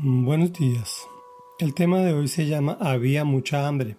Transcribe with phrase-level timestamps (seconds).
[0.00, 1.08] Buenos días.
[1.58, 3.96] El tema de hoy se llama Había mucha hambre.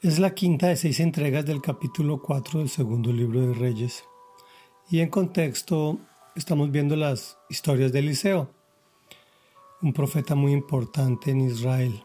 [0.00, 4.02] Es la quinta de seis entregas del capítulo 4 del segundo libro de Reyes.
[4.88, 5.98] Y en contexto
[6.34, 8.50] estamos viendo las historias de Eliseo,
[9.82, 12.02] un profeta muy importante en Israel.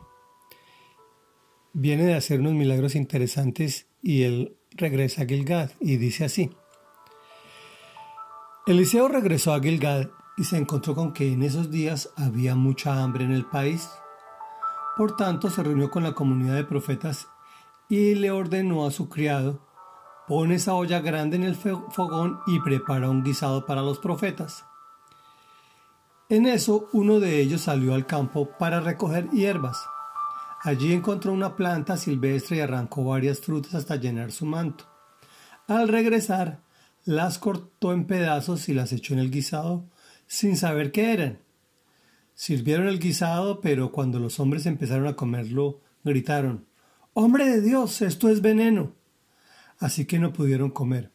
[1.72, 6.50] Viene de hacer unos milagros interesantes y él regresa a Gilgad y dice así.
[8.68, 10.10] Eliseo regresó a Gilgad
[10.40, 13.90] y se encontró con que en esos días había mucha hambre en el país.
[14.96, 17.28] Por tanto, se reunió con la comunidad de profetas
[17.90, 19.60] y le ordenó a su criado,
[20.30, 24.64] pone esa olla grande en el fogón y prepara un guisado para los profetas.
[26.30, 29.84] En eso uno de ellos salió al campo para recoger hierbas.
[30.64, 34.86] Allí encontró una planta silvestre y arrancó varias frutas hasta llenar su manto.
[35.68, 36.62] Al regresar,
[37.04, 39.84] las cortó en pedazos y las echó en el guisado
[40.30, 41.40] sin saber qué eran.
[42.36, 46.68] Sirvieron el guisado, pero cuando los hombres empezaron a comerlo, gritaron
[47.14, 48.94] Hombre de Dios, esto es veneno.
[49.80, 51.12] Así que no pudieron comer.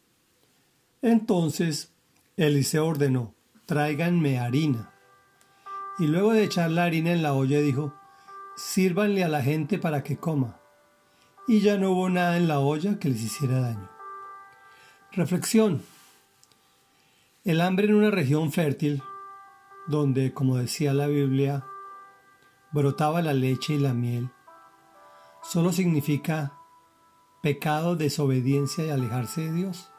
[1.01, 1.93] Entonces
[2.35, 3.33] Eliseo ordenó
[3.65, 4.91] Tráiganme harina.
[5.97, 7.95] Y luego de echar la harina en la olla dijo
[8.57, 10.59] Sírvanle a la gente para que coma.
[11.47, 13.89] Y ya no hubo nada en la olla que les hiciera daño.
[15.13, 15.81] Reflexión.
[17.45, 19.03] El hambre en una región fértil,
[19.87, 21.65] donde, como decía la Biblia,
[22.71, 24.29] brotaba la leche y la miel,
[25.43, 26.53] solo significa
[27.41, 29.89] pecado, desobediencia y alejarse de Dios.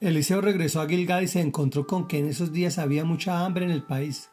[0.00, 3.64] Eliseo regresó a Gilgad y se encontró con que en esos días había mucha hambre
[3.64, 4.30] en el país.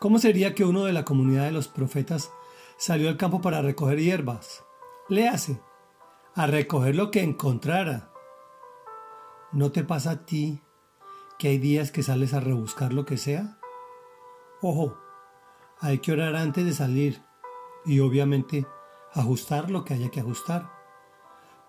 [0.00, 2.32] ¿Cómo sería que uno de la comunidad de los profetas
[2.76, 4.64] salió al campo para recoger hierbas?
[5.08, 5.60] Léase,
[6.34, 8.10] a recoger lo que encontrara
[9.54, 10.60] ¿No te pasa a ti
[11.38, 13.58] que hay días que sales a rebuscar lo que sea?
[14.60, 14.96] Ojo,
[15.80, 17.22] hay que orar antes de salir
[17.84, 18.66] y obviamente
[19.12, 20.70] ajustar lo que haya que ajustar,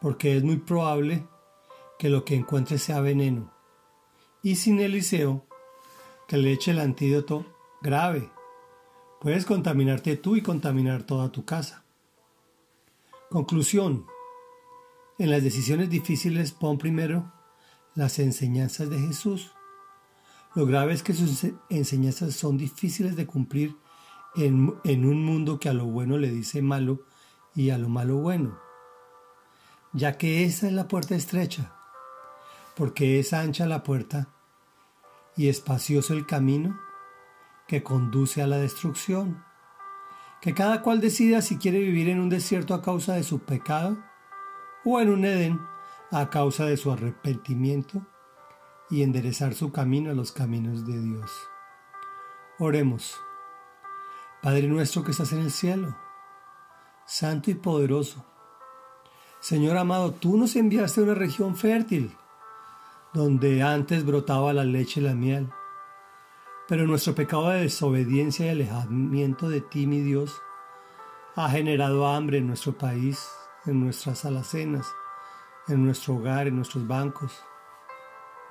[0.01, 1.28] porque es muy probable
[2.00, 3.51] que lo que encuentres sea veneno.
[4.41, 5.45] Y sin Eliseo,
[6.28, 7.45] que le eche el antídoto
[7.81, 8.29] grave,
[9.19, 11.84] puedes contaminarte tú y contaminar toda tu casa.
[13.29, 14.06] Conclusión.
[15.17, 17.31] En las decisiones difíciles pon primero
[17.95, 19.51] las enseñanzas de Jesús.
[20.53, 23.75] Lo grave es que sus enseñanzas son difíciles de cumplir
[24.35, 27.05] en, en, un mundo que a lo bueno le dice malo
[27.55, 28.59] y a lo malo bueno,
[29.94, 31.73] ya que esa es la puerta estrecha,
[32.75, 34.29] porque es ancha la puerta
[35.38, 36.78] y espacioso el camino
[37.67, 39.44] que conduce a la destrucción,
[40.41, 43.97] que cada cual decida si quiere vivir en un desierto a causa de su pecado
[44.84, 45.75] o en un Edén
[46.18, 48.02] a causa de su arrepentimiento
[48.90, 51.30] y enderezar su camino a los caminos de Dios.
[52.58, 53.20] Oremos.
[54.42, 55.94] Padre nuestro que estás en el cielo,
[57.06, 58.26] santo y poderoso.
[59.42, 62.16] Señor amado, tú nos enviaste a una región fértil,
[63.14, 65.50] donde antes brotaba la leche y la miel.
[66.70, 70.42] Pero nuestro pecado de desobediencia y alejamiento de ti, mi Dios,
[71.36, 73.28] ha generado hambre en nuestro país,
[73.66, 74.88] en nuestras alacenas,
[75.68, 77.44] en nuestro hogar, en nuestros bancos,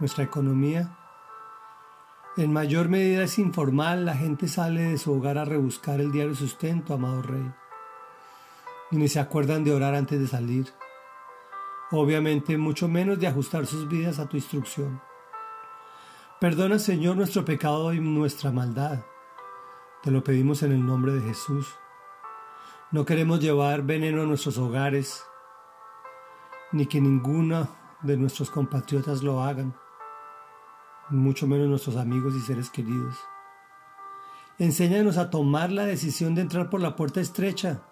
[0.01, 0.99] nuestra economía.
[2.37, 6.35] En mayor medida es informal, la gente sale de su hogar a rebuscar el diario
[6.35, 7.53] sustento, amado Rey.
[8.91, 10.73] Y ni se acuerdan de orar antes de salir.
[11.93, 15.01] Obviamente, mucho menos de ajustar sus vidas a tu instrucción.
[16.41, 19.05] Perdona, Señor, nuestro pecado y nuestra maldad.
[20.03, 21.73] Te lo pedimos en el nombre de Jesús.
[22.91, 25.25] No queremos llevar veneno a nuestros hogares,
[26.75, 27.69] ni que ninguno
[28.03, 29.77] de nuestros compatriotas lo hagan,
[31.09, 33.17] mucho menos nuestros amigos y seres queridos.
[34.59, 37.83] Enséñanos a tomar la decisión de entrar por la puerta estrecha,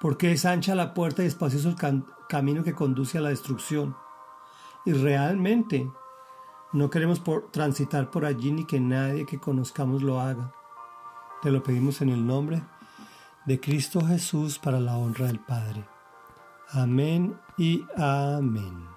[0.00, 3.96] porque es ancha la puerta y espacioso el camino que conduce a la destrucción.
[4.84, 5.90] Y realmente
[6.74, 10.52] no queremos transitar por allí ni que nadie que conozcamos lo haga.
[11.40, 12.62] Te lo pedimos en el nombre
[13.46, 15.91] de Cristo Jesús para la honra del Padre.
[16.74, 18.91] Amén y amén.